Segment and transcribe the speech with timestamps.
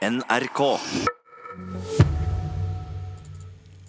[0.00, 0.78] NRK.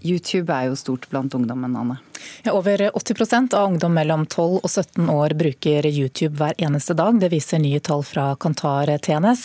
[0.02, 1.96] YouTube er jo stort blant ungdommen, Anne.
[2.44, 7.16] Ja, over 80% av ungdom mellom 12 og 17 år bruker YouTube hver eneste dag.
[7.22, 9.44] Det viser nye tall fra Kantar TNS.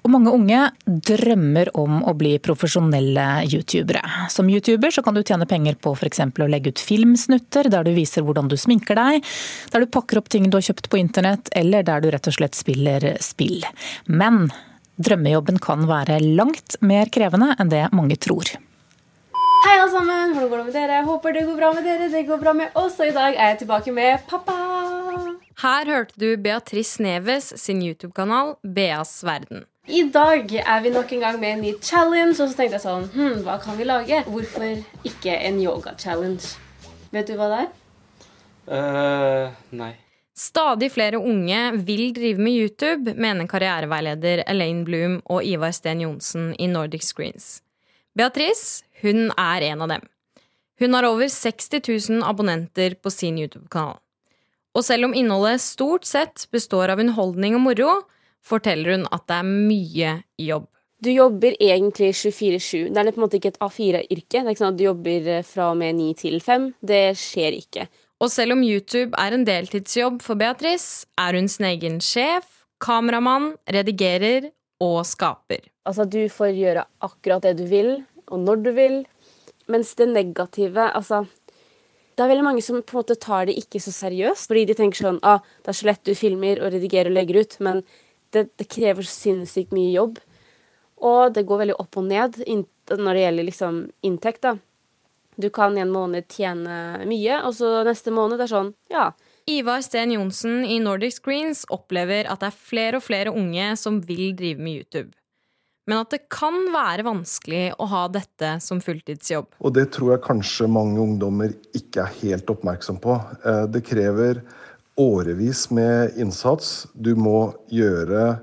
[0.00, 4.02] Og mange unge drømmer om å bli profesjonelle youtubere.
[4.34, 6.24] Som youtuber så kan du tjene penger på f.eks.
[6.26, 9.22] å legge ut filmsnutter der du viser hvordan du sminker deg,
[9.70, 12.38] der du pakker opp ting du har kjøpt på internett, eller der du rett og
[12.40, 13.62] slett spiller spill.
[14.10, 14.48] Men
[15.00, 18.52] drømmejobben kan være langt mer krevende enn det mange tror.
[19.60, 20.32] Hei, alle sammen.
[20.32, 20.98] Hvordan går det med dere?
[21.00, 22.08] Jeg Håper det går bra med dere.
[22.12, 24.56] Det går bra med oss, og i dag er jeg tilbake med pappa.
[25.60, 29.66] Her hørte du Beatrice Neves sin YouTube-kanal Beas verden.
[29.90, 32.84] I dag er vi nok en gang med en ny challenge, og så tenkte jeg
[32.86, 34.22] sånn Hm, hva kan vi lage?
[34.28, 36.54] Hvorfor ikke en yoga-challenge?
[37.12, 37.72] Vet du hva det er?
[38.70, 39.92] Uh, nei.
[40.40, 46.54] Stadig flere unge vil drive med YouTube, mener karriereveileder Elaine Bloom og Ivar Sten Johnsen
[46.56, 47.58] i Nordic Screens.
[48.16, 50.06] Beatrice hun er en av dem.
[50.80, 53.98] Hun har over 60 000 abonnenter på sin YouTube-kanal.
[54.72, 57.94] Og selv om innholdet stort sett består av underholdning og moro,
[58.40, 60.70] forteller hun at det er mye jobb.
[61.04, 62.88] Du jobber egentlig 24-7.
[62.92, 64.40] Det er på en måte ikke et A4-yrke.
[64.40, 66.70] Det er ikke sånn at du jobber fra og med 9 til 5.
[66.80, 67.86] Det skjer ikke.
[68.20, 73.54] Og selv om YouTube er en deltidsjobb for Beatrice, er hun sin egen sjef, kameramann,
[73.64, 74.50] redigerer
[74.84, 75.64] og skaper.
[75.88, 77.94] Altså, du får gjøre akkurat det du vil,
[78.28, 79.00] og når du vil.
[79.70, 81.24] Mens det negative Altså,
[82.16, 84.48] det er veldig mange som på en måte tar det ikke så seriøst.
[84.50, 87.40] Fordi de tenker sånn ah, det er så lett du filmer og redigerer og legger
[87.40, 87.84] ut, men
[88.34, 90.18] det, det krever sinnssykt mye jobb.
[91.00, 92.42] Og det går veldig opp og ned
[92.90, 94.58] når det gjelder liksom inntekt, da.
[95.40, 99.10] Du kan i en måned tjene mye, og så neste måned er sånn, ja.
[99.50, 103.98] Ivar Sten Johnsen i Nordic Screens opplever at det er flere og flere unge som
[104.04, 105.16] vil drive med YouTube
[105.90, 109.56] men at det kan være vanskelig å ha dette som fulltidsjobb.
[109.58, 113.16] Og det tror jeg kanskje mange ungdommer ikke er helt oppmerksom på.
[113.42, 114.44] Eh, det krever
[115.00, 116.86] årevis med innsats.
[116.94, 118.36] Du må gjøre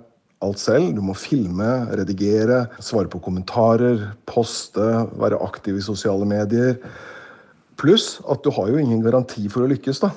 [0.43, 0.91] alt selv.
[0.95, 4.85] Du må filme, redigere, svare på kommentarer, poste,
[5.17, 6.77] være aktiv i sosiale medier.
[7.77, 10.11] Pluss at du har jo ingen garanti for å lykkes, da.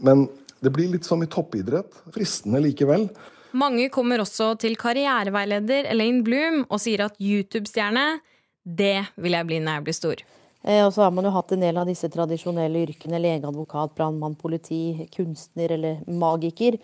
[0.00, 0.28] Men
[0.60, 2.02] det blir litt som i toppidrett.
[2.14, 3.08] Fristende likevel.
[3.56, 8.20] Mange kommer også til karriereveileder Elaine Bloom og sier at YouTube-stjerne,
[8.62, 10.22] det vil jeg bli når jeg blir stor.
[10.62, 13.94] Eh, og så har man jo hatt en del av disse tradisjonelle yrkene, lege, advokat,
[13.96, 16.76] brannmann, politi, kunstner eller magiker.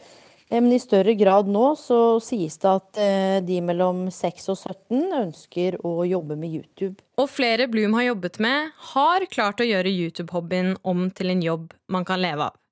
[0.48, 4.60] Eh, men i større grad nå så sies det at eh, de mellom 6 og
[4.60, 7.02] 17 ønsker å jobbe med YouTube.
[7.18, 11.74] Og flere Bloom har jobbet med, har klart å gjøre YouTube-hobbyen om til en jobb
[11.92, 12.62] man kan leve av.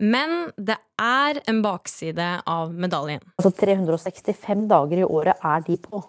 [0.00, 3.20] Men det er en bakside av medaljen.
[3.36, 6.00] Altså 365 dager i året er de på.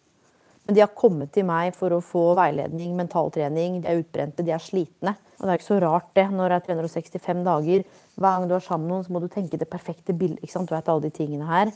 [0.72, 3.82] Men de har kommet til meg for å få veiledning, mentaltrening.
[3.84, 5.12] De er utbrente, de er slitne.
[5.36, 7.82] Og det er ikke så rart det, når det er 365 dager.
[8.16, 10.40] Hver gang du er sammen med noen, så må du tenke det perfekte bildet.
[10.40, 10.72] ikke sant?
[10.72, 11.74] Du vet alle de tingene her.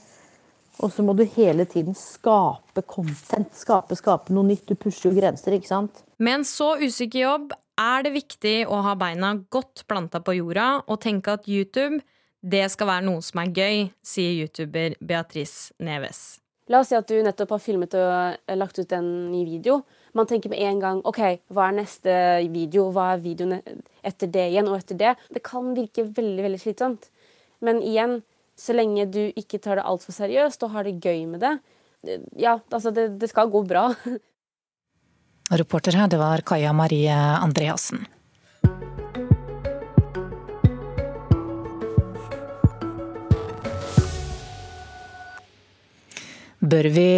[0.79, 3.51] Og så må du hele tiden skape content.
[3.59, 4.63] Skape, skape noe nytt.
[4.71, 5.99] Du pusher jo grenser, ikke sant.
[6.15, 10.69] Med en så usikker jobb er det viktig å ha beina godt planta på jorda
[10.85, 11.99] og tenke at YouTube
[12.39, 16.44] det skal være noe som er gøy, sier youtuber Beatrice Neves.
[16.71, 19.83] La oss si at du nettopp har filmet og lagt ut en ny video.
[20.17, 21.21] Man tenker med en gang OK,
[21.53, 22.15] hva er neste
[22.53, 22.87] video?
[22.95, 23.59] Hva er videoen
[24.05, 25.13] etter det igjen, og etter det?
[25.29, 27.09] Det kan virke veldig, veldig slitsomt.
[27.61, 28.23] Men igjen,
[28.57, 31.57] så lenge du ikke tar det altfor seriøst og har det gøy med det,
[32.37, 33.87] ja, altså, det, det skal gå bra.
[35.61, 38.05] Reporter her, det var Kaja Marie Andreassen.
[46.65, 47.09] Bør vi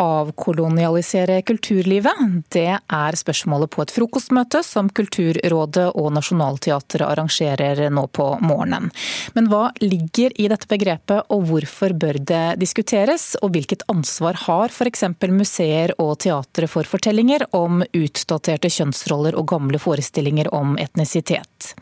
[0.00, 2.20] avkolonialisere kulturlivet?
[2.52, 8.88] Det er spørsmålet på et frokostmøte som Kulturrådet og Nationaltheatret arrangerer nå på morgenen.
[9.36, 13.34] Men hva ligger i dette begrepet, og hvorfor bør det diskuteres?
[13.44, 15.04] Og hvilket ansvar har f.eks.
[15.28, 21.74] museer og teatre for fortellinger om utdaterte kjønnsroller og gamle forestillinger om etnisitet?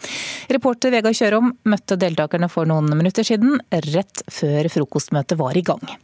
[0.51, 3.61] Reporter Vegard Kjørom møtte deltakerne for noen minutter siden,
[3.93, 5.95] rett før frokostmøtet var i gang.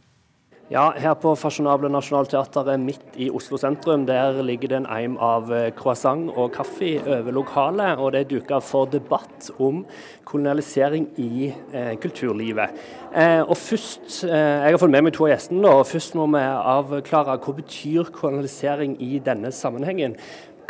[0.71, 5.49] Ja, her på Fasjonable Nationaltheatret midt i Oslo sentrum, der ligger det en eim av
[5.51, 7.99] eh, croissant og kaffe over lokalet.
[7.99, 9.81] Og det er duka for debatt om
[10.23, 12.79] kolonialisering i eh, kulturlivet.
[13.11, 16.29] Eh, og først, eh, Jeg har fått med meg to av gjestene, og først må
[16.31, 20.15] vi avklare hva betyr kolonialisering i denne sammenhengen.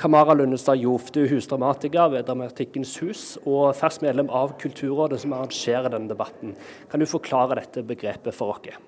[0.02, 5.94] Kamara Lundestad Jof, er husdramatiker ved Dramatikkens hus og fersk medlem av Kulturrådet som arrangerer
[5.94, 6.56] denne debatten.
[6.90, 8.82] Kan du forklare dette begrepet for oss?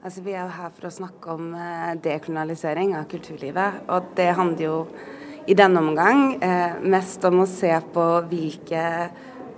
[0.00, 3.82] Altså, vi er jo her for å snakke om dekriminalisering dekolonialisering av kulturlivet.
[3.92, 4.76] Og det handler jo
[5.44, 8.84] i denne omgang eh, mest om å se på hvilke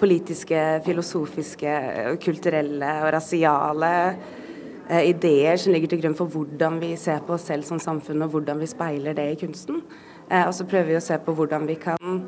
[0.01, 1.77] politiske, filosofiske,
[2.25, 7.47] kulturelle og rasiale eh, ideer som ligger til grunn for hvordan vi ser på oss
[7.53, 9.79] selv som samfunn, og hvordan vi speiler det i kunsten.
[10.27, 12.23] Eh, og så prøver vi å se på hvordan vi kan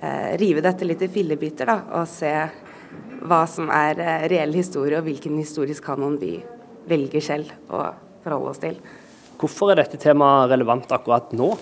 [0.00, 2.32] eh, rive dette litt i fillebiter, da, og se
[3.28, 6.38] hva som er eh, reell historie, og hvilken historisk kanon vi
[6.88, 7.82] velger selv å
[8.24, 8.78] forholde oss til.
[9.38, 11.52] Hvorfor er dette temaet relevant akkurat nå?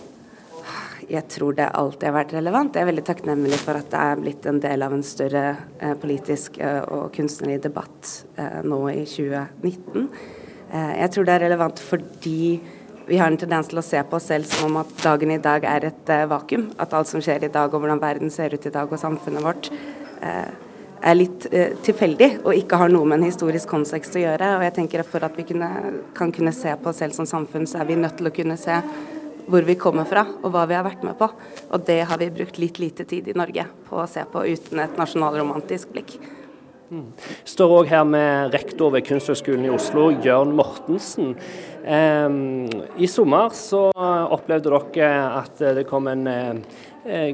[1.06, 2.74] Jeg tror det alltid har vært relevant.
[2.74, 5.44] Jeg er veldig takknemlig for at det er blitt en del av en større
[5.78, 10.08] eh, politisk eh, og kunstnerlig debatt eh, nå i 2019.
[10.72, 12.40] Eh, jeg tror det er relevant fordi
[13.06, 15.38] vi har en tendens til å se på oss selv som om at dagen i
[15.38, 16.72] dag er et vakuum.
[16.82, 19.46] At alt som skjer i dag og hvordan verden ser ut i dag og samfunnet
[19.46, 20.48] vårt eh,
[21.02, 21.48] er litt
[21.86, 24.54] tilfeldig og ikke har noe med en historisk kontekst å gjøre.
[24.58, 25.68] Og jeg tenker at For at vi kunne,
[26.16, 28.56] kan kunne se på oss selv som samfunn, så er vi nødt til å kunne
[28.60, 28.80] se
[29.46, 31.28] hvor vi kommer fra og hva vi har vært med på.
[31.70, 34.82] Og det har vi brukt litt lite tid i Norge på å se på uten
[34.82, 36.16] et nasjonalromantisk blikk.
[36.86, 37.06] Mm.
[37.46, 41.32] Står òg her med rektor ved Kunsthøgskolen i Oslo, Jørn Mortensen.
[41.82, 42.36] Eh,
[43.02, 46.54] I sommer så opplevde dere at det kom en eh,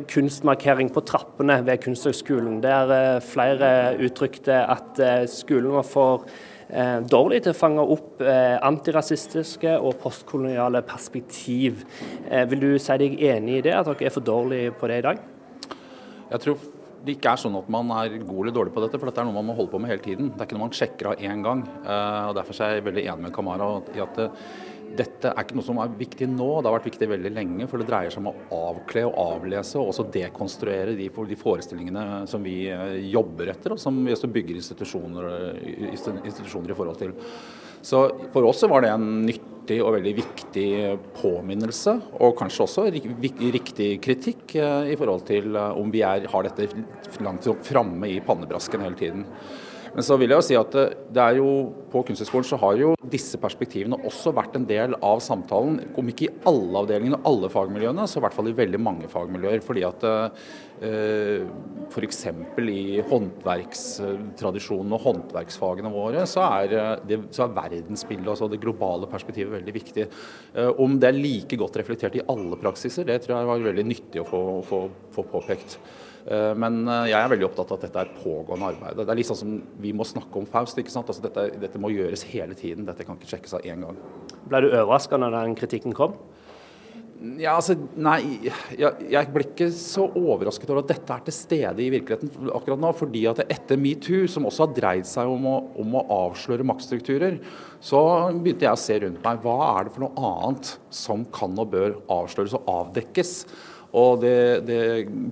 [0.09, 3.71] kunstmarkering på trappene ved Kunsthøgskolen, der eh, flere
[4.03, 6.27] uttrykte at eh, skolen var for
[6.69, 11.87] eh, dårlig til å fange opp eh, antirasistiske og postkoloniale perspektiv.
[12.29, 15.01] Eh, vil du si deg enig i det, at dere er for dårlige på det
[15.01, 15.23] i dag?
[16.33, 16.69] Jeg tror
[17.03, 19.27] det ikke er sånn at man er god eller dårlig på dette, for dette er
[19.27, 20.29] noe man må holde på med hele tiden.
[20.31, 21.65] Det er ikke noe man sjekker av én gang.
[21.83, 24.21] Og Derfor er jeg veldig enig med Kamara i at
[24.99, 27.69] dette er ikke noe som er viktig nå, det har vært viktig veldig lenge.
[27.71, 32.45] For det dreier seg om å avkle og avlese og også dekonstruere de, forestillingene som
[32.45, 35.29] vi uh, jobber etter, og som vi også bygger institusjoner,
[36.23, 37.17] institusjoner i forhold til.
[37.83, 40.69] Så for oss var det en nyttig og veldig viktig
[41.19, 46.47] påminnelse, og kanskje også riktig kritikk eh, i forhold til eh, om vi er, har
[46.47, 46.69] dette
[47.23, 49.27] langt framme i pannebrasken hele tiden.
[49.93, 51.49] Men så vil jeg jo si at eh, det er jo,
[51.93, 55.81] på Kunsthøgskolen så har jo disse perspektivene også vært en del av samtalen.
[56.01, 59.11] Om ikke i alle avdelingene og alle fagmiljøene, så i hvert fall i veldig mange
[59.13, 59.61] fagmiljøer.
[59.67, 60.47] fordi at eh,
[60.83, 62.23] F.eks.
[62.59, 69.09] i håndverkstradisjonen og håndverksfagene våre, så er, eh, det, så er verdensbildet, altså det globale
[69.11, 70.07] perspektivet, veldig viktig.
[70.55, 73.87] Eh, om det er like godt reflektert i alle praksiser, det tror jeg var veldig
[73.89, 75.79] nyttig å få, få, få påpekt.
[76.27, 79.01] Eh, men eh, jeg er veldig opptatt av at dette er pågående arbeid.
[79.01, 80.79] Det er litt sånn som vi må snakke om Faust.
[80.79, 81.11] ikke sant?
[81.11, 82.87] Altså dette, dette, må gjøres hele tiden.
[82.89, 83.99] Dette kan ikke sjekkes av én gang.
[84.47, 86.17] Ble du overraska når den kritikken kom?
[87.39, 91.85] Ja, altså, nei, jeg, jeg ble ikke så overrasket over at dette er til stede
[91.85, 92.91] i virkeligheten akkurat nå.
[92.99, 97.39] fordi at etter metoo, som også har dreid seg om å, om å avsløre maktstrukturer,
[97.83, 98.01] så
[98.35, 99.45] begynte jeg å se rundt meg.
[99.45, 103.37] Hva er det for noe annet som kan og bør avsløres og avdekkes?
[104.03, 104.81] Og det, det,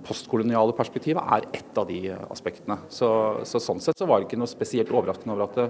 [0.04, 2.76] postkoloniale perspektivet er ett av de aspektene.
[2.92, 3.08] Så,
[3.48, 5.68] så, Sånn sett så var det ikke noe spesielt overraskende over at, det,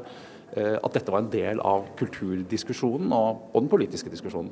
[0.50, 4.50] at dette var en del av kulturdiskusjonen og, og, den politiske diskusjonen.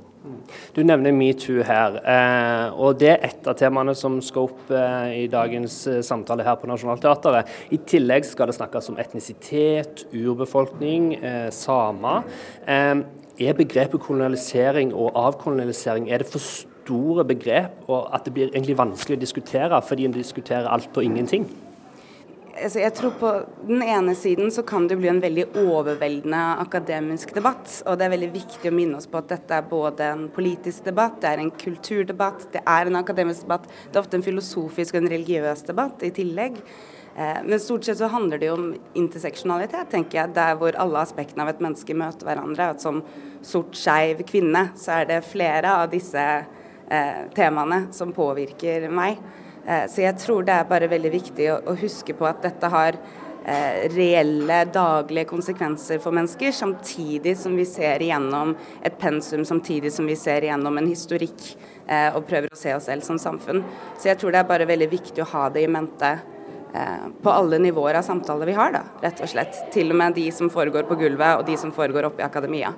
[0.76, 5.24] Du nevner metoo her, eh, og det er et av temaene som skal opp eh,
[5.24, 7.50] i dagens samtale her på Nationaltheatret.
[7.74, 11.16] I tillegg skal det snakkes om etnisitet, urbefolkning,
[11.54, 12.26] samer.
[13.38, 18.78] Er begrepet kolonialisering og avkolonialisering er det for store begrep, og at det blir egentlig
[18.78, 21.46] vanskelig å diskutere fordi en diskuterer alt og ingenting?
[22.58, 23.30] Altså, jeg tror På
[23.68, 27.70] den ene siden så kan det bli en veldig overveldende akademisk debatt.
[27.86, 30.86] Og det er veldig viktig å minne oss på at dette er både en politisk
[30.88, 33.66] debatt, det er en kulturdebatt, det er en akademisk debatt.
[33.68, 36.58] Det er ofte en filosofisk og en religiøs debatt i tillegg.
[37.18, 40.34] Eh, men stort sett så handler det jo om interseksjonalitet, tenker jeg.
[40.36, 42.72] Der hvor alle aspektene av et menneske møter hverandre.
[42.74, 43.02] At som
[43.42, 49.18] sort, skeiv kvinne, så er det flere av disse eh, temaene som påvirker meg.
[49.68, 52.96] Eh, så jeg tror det er bare veldig viktig å, huske på at dette har
[52.96, 60.08] eh, reelle daglige konsekvenser for mennesker, samtidig som vi ser igjennom et pensum, samtidig som
[60.08, 61.50] vi ser igjennom en historikk
[61.84, 63.60] eh, og prøver å se oss selv som samfunn.
[64.00, 66.16] Så jeg tror det er bare veldig viktig å ha det i mente
[67.24, 69.56] på alle nivåer av samtaler vi har, da, rett og slett.
[69.72, 72.74] Til og med de som foregår på gulvet og de som foregår oppe i akademia.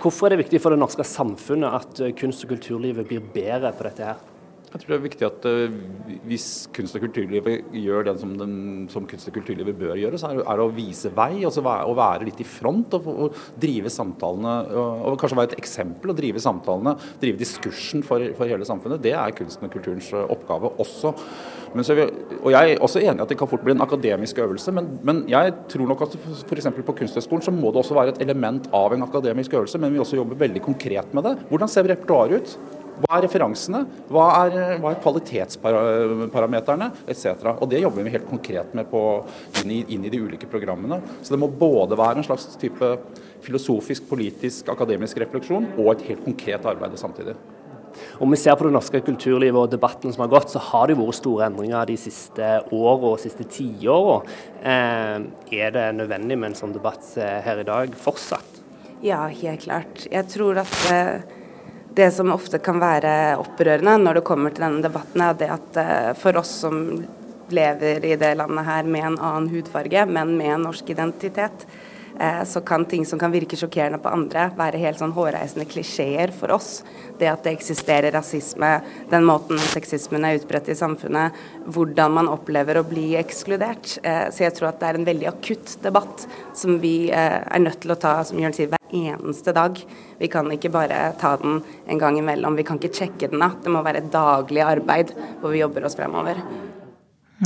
[0.00, 3.84] Hvorfor er det viktig for det norske samfunnet at kunst- og kulturlivet blir bedre på
[3.90, 4.29] dette her?
[4.70, 8.52] Jeg tror det er viktig at uh, hvis kunst- og kulturlivet gjør det som, den,
[8.92, 11.40] som kunst- og kulturlivet bør gjøre, så er det å vise vei.
[11.42, 14.52] altså Å være litt i front og, og drive samtalene.
[14.70, 16.12] Og, og, kanskje være et eksempel.
[16.12, 19.02] og Drive samtalene, drive diskursen for, for hele samfunnet.
[19.02, 21.16] Det er kunsten og kulturens uh, oppgave også.
[21.74, 22.04] Vi,
[22.42, 24.88] og Jeg er også enig i at det kan fort bli en akademisk øvelse, men,
[25.06, 26.66] men jeg tror nok at f.eks.
[26.78, 30.02] på Kunsthøgskolen så må det også være et element av en akademisk øvelse, men vi
[30.02, 31.36] også jobber veldig konkret med det.
[31.50, 32.79] Hvordan ser repertoaret ut?
[33.00, 33.80] Hva er referansene?
[34.10, 37.46] Hva er, hva er kvalitetsparameterne etc.
[37.56, 39.02] Og Det jobber vi helt konkret med på,
[39.62, 41.00] inn, i, inn, i, de ulike programmene.
[41.22, 42.92] Så det må både være en slags type
[43.44, 47.38] filosofisk, politisk, akademisk refleksjon og et helt konkret arbeid samtidig.
[48.22, 50.98] Om vi ser på det norske kulturlivet og debatten som har gått, så har det
[51.00, 54.20] vært store endringer de siste årene og siste tiåra.
[54.60, 55.16] Eh,
[55.56, 58.60] er det nødvendig med en sånn debatt her i dag fortsatt?
[59.02, 60.04] Ja, helt klart.
[60.12, 61.39] Jeg tror at eh
[61.94, 65.80] det som ofte kan være opprørende når det kommer til denne debatten, er det at
[65.82, 66.82] eh, for oss som
[67.50, 71.66] lever i det landet her med en annen hudfarge, men med en norsk identitet,
[72.44, 76.52] så kan ting som kan virke sjokkerende på andre, være helt sånn hårreisende klisjeer for
[76.52, 76.82] oss.
[77.20, 78.68] Det at det eksisterer rasisme,
[79.08, 83.98] den måten sexismen er utbredt i samfunnet, hvordan man opplever å bli ekskludert.
[84.04, 87.80] Eh, så jeg tror at det er en veldig akutt debatt som vi er nødt
[87.84, 89.80] til å ta, som Jørn sier, hver eneste dag.
[90.20, 92.58] Vi kan ikke bare ta den en gang imellom.
[92.58, 93.60] Vi kan ikke sjekke den av.
[93.64, 96.42] Det må være daglig arbeid hvor vi jobber oss fremover.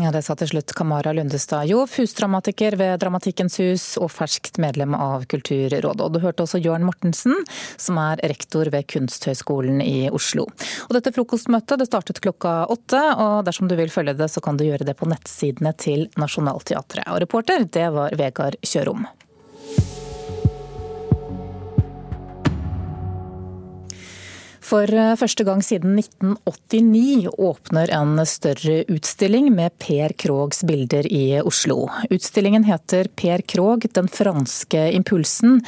[0.02, 4.96] Ja, Det sa til slutt Kamara Lundestad Jov, husdramatiker ved Dramatikkens hus og ferskt medlem
[4.98, 6.02] av Kulturrådet.
[6.02, 7.36] Og du hørte også Jørn Mortensen,
[7.78, 10.48] som er rektor ved Kunsthøgskolen i Oslo.
[10.88, 14.58] Og dette frokostmøtet det startet klokka åtte, og dersom du vil følge det, så kan
[14.58, 17.06] du gjøre det på nettsidene til Nationaltheatret.
[17.14, 19.06] Og reporter, det var Vegard Kjørom.
[24.64, 31.40] For eh, første gang siden 1989 åpner en større utstilling med Per Krogs bilder i
[31.44, 31.84] Oslo.
[32.08, 35.60] Utstillingen heter Per Krog, den franske impulsen.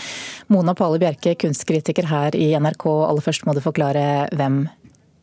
[0.48, 2.88] Mona Pale Bjerke, kunstkritiker her i NRK.
[3.10, 4.64] Aller først må du forklare hvem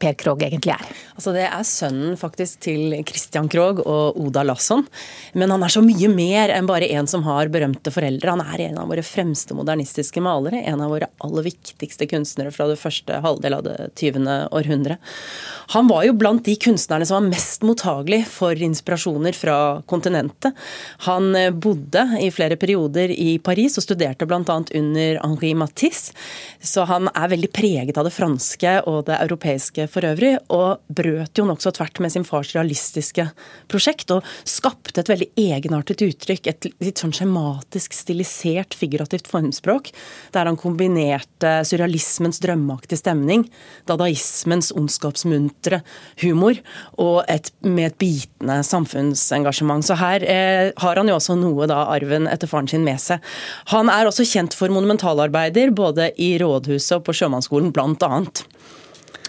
[0.03, 0.89] Per Krog egentlig er?
[1.15, 4.83] Altså Det er sønnen faktisk til Christian Krog og Oda Lasson.
[5.37, 8.33] Men han er så mye mer enn bare en som har berømte foreldre.
[8.35, 10.59] Han er en av våre fremste modernistiske malere.
[10.67, 14.27] En av våre aller viktigste kunstnere fra det første halvdel av det 20.
[14.51, 14.99] århundre.
[15.67, 19.57] Han var jo blant de kunstnerne som var mest mottagelig for inspirasjoner fra
[19.89, 20.53] kontinentet.
[21.07, 24.41] Han eh, bodde i flere perioder i Paris og studerte bl.a.
[24.43, 26.13] under Henri Matisse.
[26.63, 31.39] Så han er veldig preget av det franske og det europeiske for øvrig, og brøt
[31.39, 33.27] jo nokså tvert med sin fars realistiske
[33.71, 39.91] prosjekt, og skapte et veldig egenartet uttrykk, et litt sånn skjematisk, stilisert, figurativt formspråk,
[40.35, 43.47] der han kombinerte surrealismens drømmeaktige stemning,
[43.89, 44.71] dadaismens
[45.53, 45.81] ondskapsmuntre
[46.21, 46.57] humor,
[46.97, 49.83] og et, med et bitende samfunnsengasjement.
[49.85, 53.19] Så her eh, har han jo også noe da arven etter faren sin med seg.
[53.71, 58.45] Han er også kjent for monumentalarbeider, både i rådhuset og på Sjømannsskolen, blant annet.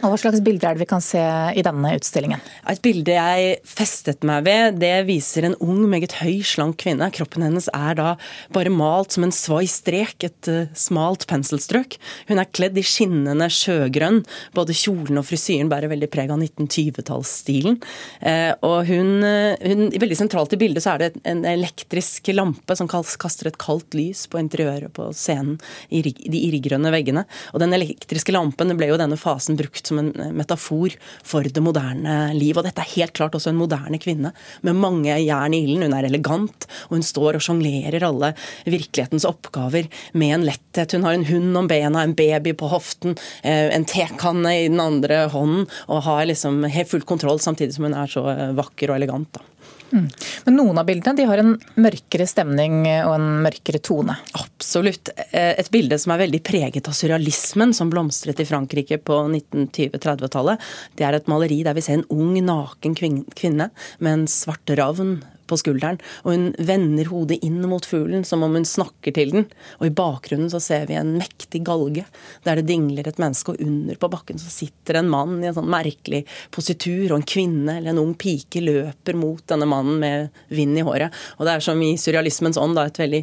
[0.04, 1.20] Og Hva slags bilder er det vi kan se
[1.56, 2.42] i denne utstillingen?
[2.68, 7.08] Et bilde jeg festet meg ved, det viser en ung, meget høy, slank kvinne.
[7.14, 8.10] Kroppen hennes er da
[8.52, 11.96] bare malt som en svai strek, et uh, smalt penselstrøk.
[12.28, 14.20] Hun er kledd i skinnende sjøgrønn.
[14.56, 17.80] Både kjolen og frisyren bærer veldig preg av 1920-tallsstilen.
[18.20, 22.76] Uh, og hun, uh, hun, Veldig sentralt i bildet så er det en elektrisk lampe
[22.76, 25.56] som kaster et kaldt lys på interiøret på scenen,
[25.88, 27.24] i de irrgrønne veggene.
[27.54, 31.62] Og den elektriske lampen ble jo denne fasen brukt som som en metafor for det
[31.62, 32.56] moderne liv.
[32.56, 34.34] Og dette er helt klart også en moderne kvinne
[34.66, 35.86] med mange jern i ilden.
[35.86, 38.34] Hun er elegant, og hun står og sjonglerer alle
[38.66, 40.96] virkelighetens oppgaver med en letthet.
[40.96, 44.82] Hun har en hund om bena, en baby på hoften, eh, en tekanne i den
[44.82, 48.24] andre hånden, og har liksom helt full kontroll samtidig som hun er så
[48.56, 49.32] vakker og elegant.
[49.32, 49.53] da.
[49.94, 50.08] Mm.
[50.44, 54.16] Men noen av bildene de har en mørkere stemning og en mørkere tone?
[54.40, 55.12] Absolutt.
[55.30, 60.66] Eh, et bilde som er veldig preget av surrealismen, som blomstret i Frankrike på 1920-30-tallet.
[60.98, 63.70] Det er et maleri der vi ser en ung, naken kvinne
[64.02, 65.20] med en svart ravn
[65.50, 66.00] på skulderen.
[66.24, 69.46] Og hun vender hodet inn mot fuglen som om hun snakker til den.
[69.80, 72.06] Og i bakgrunnen så ser vi en mektig galge
[72.44, 75.56] der det dingler et menneske, og under på bakken så sitter en mann i en
[75.56, 76.24] sånn merkelig
[76.54, 80.84] positur, og en kvinne eller en ung pike løper mot denne mannen med vind i
[80.86, 81.14] håret.
[81.38, 83.22] Og det er som i surrealismens ånd da, veldig,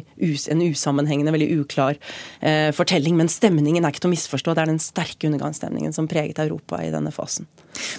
[0.52, 1.98] en usammenhengende, veldig uklar
[2.40, 3.16] eh, fortelling.
[3.18, 4.54] Men stemningen er ikke til å misforstå.
[4.54, 7.48] Det er den sterke undergangsstemningen som preget Europa i denne fasen.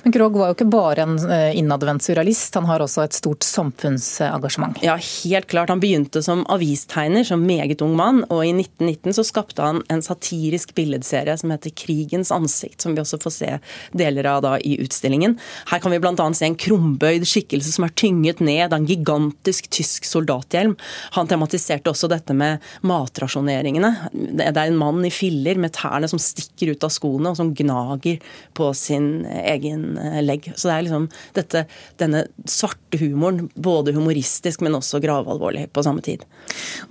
[0.03, 3.45] Men Krogh var jo ikke bare en eh, innadvendt surrealist, han har også et stort
[3.47, 4.77] samfunns samfunnsengasjement?
[4.83, 5.69] Ja, helt klart.
[5.69, 10.01] Han begynte som avistegner som meget ung mann, og i 1919 så skapte han en
[10.01, 13.59] satirisk billedserie som heter 'Krigens ansikt', som vi også får se
[13.91, 15.37] deler av da i utstillingen.
[15.67, 16.33] Her kan vi bl.a.
[16.33, 20.75] se en krumbøyd skikkelse som er tynget ned av en gigantisk tysk soldathjelm.
[21.11, 24.09] Han tematiserte også dette med matrasjoneringene.
[24.13, 27.53] Det er en mann i filler med tærne som stikker ut av skoene, og som
[27.53, 28.19] gnager
[28.53, 30.51] på sin egen legg.
[30.55, 31.65] Så det er liksom dette,
[31.97, 36.25] denne svarte humoren, både humoristisk, men også gravalvorlig på samme tid.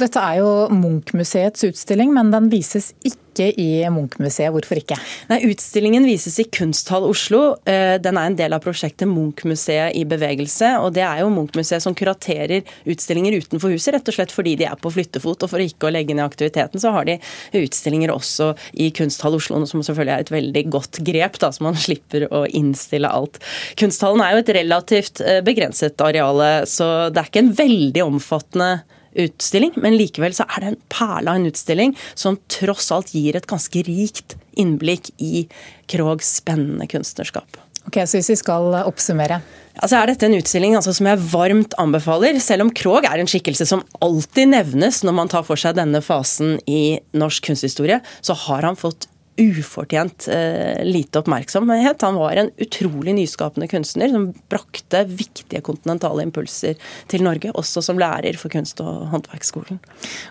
[0.00, 4.52] Dette er jo Munch-museets utstilling, men den vises ikke i Munch-museet.
[4.52, 4.96] Hvorfor ikke?
[5.30, 7.56] Nei, Utstillingen vises i Kunsthall Oslo.
[7.68, 10.74] Eh, den er en del av prosjektet Munch-museet i bevegelse.
[10.82, 14.68] og Det er jo Munch-museet som kuraterer utstillinger utenfor huset, rett og slett fordi de
[14.68, 15.46] er på flyttefot.
[15.46, 17.18] Og for ikke å legge ned aktiviteten, så har de
[17.62, 21.78] utstillinger også i Kunsthall Oslo, som selvfølgelig er et veldig godt grep, da, så man
[21.78, 23.40] slipper å innstille alt.
[23.80, 28.70] Kunsthallen er jo et relativt eh, begrenset areale, så det er ikke en veldig omfattende
[29.18, 33.36] utstilling, men likevel så er det en perle av en utstilling som tross alt gir
[33.36, 35.46] et ganske rikt innblikk i
[35.90, 37.58] Krogs spennende kunstnerskap.
[37.86, 39.40] Ok, Så hvis vi skal oppsummere?
[39.80, 42.38] Altså er Dette en utstilling altså, som jeg varmt anbefaler.
[42.44, 46.02] Selv om Krog er en skikkelse som alltid nevnes når man tar for seg denne
[46.04, 49.08] fasen i norsk kunsthistorie, så har han fått
[49.40, 52.02] ufortjent eh, lite oppmerksomhet.
[52.02, 56.76] Han var en utrolig nyskapende kunstner som brakte viktige kontinentale impulser
[57.12, 59.80] til Norge, også som lærer for kunst- og håndverksskolen.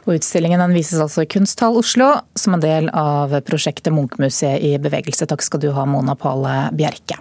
[0.05, 4.77] Og Utstillingen den vises altså i Kunsthall Oslo som en del av prosjektet Munchmuseet i
[4.81, 5.29] bevegelse.
[5.29, 7.19] Takk skal du ha, Mona Pale Bjerke.